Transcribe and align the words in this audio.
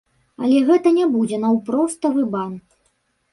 Але 0.45 0.61
гэта 0.69 0.93
не 0.95 1.05
будзе 1.17 1.37
наўпроставы 1.43 2.25
бан. 2.37 2.57